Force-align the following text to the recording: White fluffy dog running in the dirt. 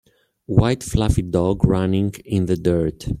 White 0.47 0.81
fluffy 0.81 1.21
dog 1.21 1.63
running 1.63 2.11
in 2.25 2.47
the 2.47 2.57
dirt. 2.57 3.07